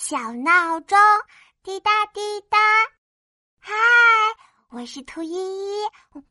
[0.00, 0.96] 小闹钟
[1.60, 2.56] 滴答滴答。
[3.58, 3.74] 嗨，
[4.70, 5.82] 我是兔依依，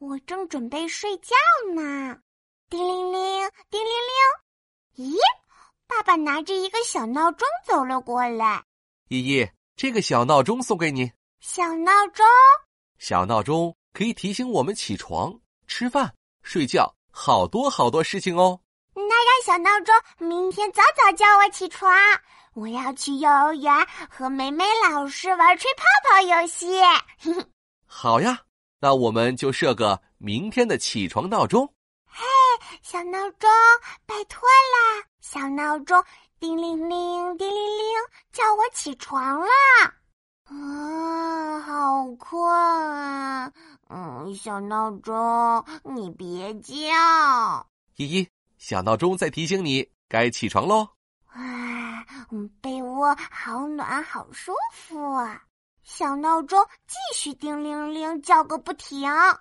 [0.00, 1.36] 我正准备睡觉
[1.72, 2.18] 呢。
[2.68, 3.92] 叮铃铃，叮铃
[4.96, 5.14] 铃。
[5.14, 5.16] 咦，
[5.86, 8.64] 爸爸拿着一个小闹钟走了过来。
[9.10, 11.12] 依依，这个小闹钟送给你。
[11.38, 12.26] 小闹钟，
[12.98, 18.58] 小闹钟可以提醒我们起床、吃饭、睡觉，好多好多事情哦。
[19.24, 21.94] 那让小闹钟明天早早叫我起床，
[22.54, 26.80] 我要去幼儿园和美美老师玩吹泡泡游戏。
[27.86, 28.40] 好呀，
[28.80, 31.72] 那我们就设个明天的起床闹钟。
[32.04, 32.24] 嘿，
[32.82, 33.48] 小闹钟，
[34.06, 35.06] 拜托啦！
[35.20, 36.02] 小闹钟，
[36.40, 37.84] 叮铃铃，叮铃铃，
[38.32, 39.46] 叫我起床了。
[40.46, 43.52] 啊，好困啊！
[43.88, 46.74] 嗯，小闹钟，你别叫。
[47.96, 48.28] 依依。
[48.64, 50.88] 小闹钟在提醒你该起床喽！
[51.34, 52.06] 哇，
[52.60, 55.42] 被窝好暖，好舒服啊！
[55.82, 59.10] 小闹钟继续叮铃铃叫个不停。
[59.10, 59.36] 哇，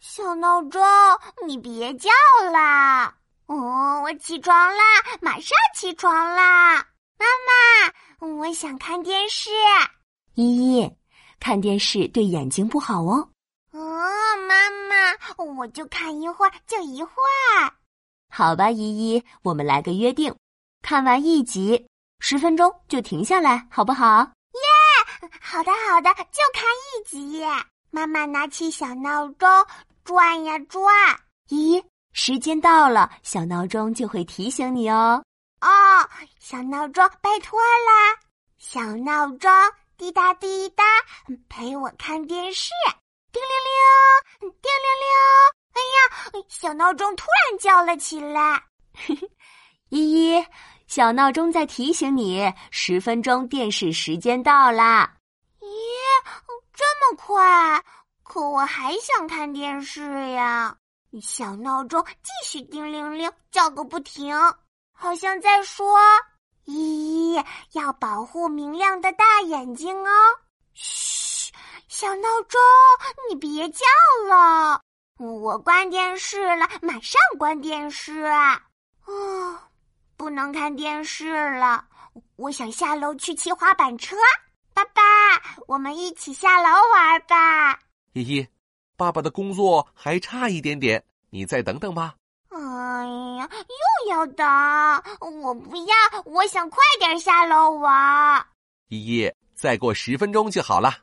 [0.00, 0.82] 小闹钟，
[1.46, 2.08] 你别叫
[2.50, 3.14] 啦！
[3.44, 4.82] 哦，我起床啦，
[5.20, 6.76] 马上起床啦！
[7.18, 9.50] 妈妈，我想看电视。
[10.36, 10.90] 依依，
[11.38, 13.28] 看电视对眼睛不好哦。
[15.36, 17.72] 我就看一会儿，就一会儿。
[18.30, 20.34] 好吧，依依，我们来个约定，
[20.82, 21.86] 看完一集，
[22.18, 24.20] 十分钟就停下来，好不好？
[24.52, 27.42] 耶，好的，好的，就看一集。
[27.90, 29.48] 妈妈拿起小闹钟，
[30.02, 30.84] 转呀转。
[31.48, 35.22] 依依，时间到了，小闹钟就会提醒你哦。
[35.60, 35.68] 哦，
[36.40, 38.18] 小闹钟，拜托啦！
[38.58, 39.50] 小闹钟，
[39.96, 40.84] 滴答滴答，
[41.48, 42.70] 陪我看电视。
[43.32, 45.06] 叮铃铃，叮铃铃！
[45.72, 48.62] 哎呀，小闹钟突然叫了起来。
[49.88, 50.46] 依依，
[50.86, 55.14] 小闹钟在提醒你，十分钟电视时间到啦。
[55.60, 55.66] 咦，
[56.74, 57.82] 这么快？
[58.22, 60.76] 可我还想看电视呀！
[61.20, 64.34] 小闹钟继续叮铃铃叫个不停，
[64.92, 65.98] 好像在说
[66.64, 70.10] ：“依依，要保护明亮的大眼睛哦。”
[70.72, 71.11] 嘘。
[71.88, 72.60] 小闹钟，
[73.28, 73.84] 你别叫
[74.28, 74.80] 了，
[75.18, 78.22] 我关电视了，马上关电视。
[78.22, 78.62] 啊，
[80.16, 81.84] 不能看电视了，
[82.36, 84.16] 我想下楼去骑滑板车。
[84.72, 85.02] 爸爸，
[85.66, 87.78] 我们一起下楼玩吧。
[88.14, 88.48] 依依，
[88.96, 92.14] 爸爸的工作还差一点点，你再等等吧。
[92.48, 92.58] 哎
[93.36, 93.48] 呀，
[94.06, 94.46] 又要等，
[95.20, 95.94] 我不要，
[96.24, 98.46] 我想快点下楼玩。
[98.88, 100.94] 依依，再过十分钟就好了。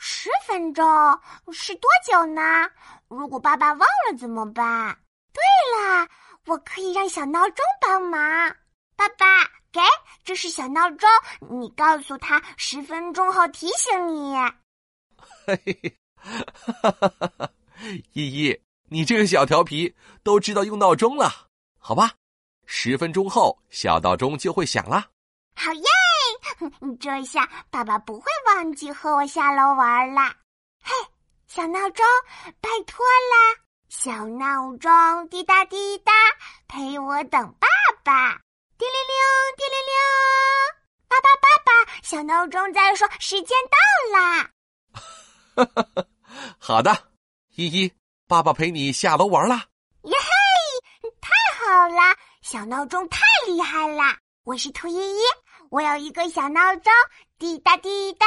[0.00, 0.84] 咦，十分钟
[1.52, 2.42] 是多久呢？
[3.08, 4.96] 如果爸爸忘了怎么办？
[5.32, 5.42] 对
[5.76, 6.08] 了，
[6.46, 8.20] 我可以让小闹钟帮忙。
[8.96, 9.80] 爸爸，给，
[10.24, 11.08] 这是小闹钟，
[11.50, 14.34] 你告诉他十分钟后提醒你。
[15.46, 15.98] 嘿嘿嘿，
[16.82, 17.50] 哈哈哈哈！
[18.12, 22.12] 依依，你这个小调皮，都知道用闹钟了，好吧？
[22.66, 25.08] 十分钟后，小闹钟就会响了。
[25.54, 25.84] 好耶！
[27.00, 30.22] 这下爸爸不会忘记和我下楼玩了。
[30.82, 30.92] 嘿，
[31.46, 32.04] 小闹钟，
[32.60, 33.60] 拜托啦！
[33.88, 36.12] 小闹钟滴答滴答，
[36.68, 37.66] 陪我等爸
[38.04, 38.38] 爸。
[38.78, 39.14] 叮铃铃，
[39.56, 39.94] 叮铃铃，
[41.08, 44.50] 爸爸爸爸，小闹钟在说时间到啦。
[45.56, 45.64] 哈
[45.94, 46.06] 哈，
[46.58, 46.92] 好的，
[47.56, 47.92] 依依，
[48.26, 49.66] 爸爸陪你下楼玩啦。
[50.04, 54.16] 耶嘿，太好啦，小闹钟太厉害啦。
[54.44, 55.20] 我是兔依依。
[55.70, 56.92] 我有一个小闹钟，
[57.38, 58.26] 滴答滴答。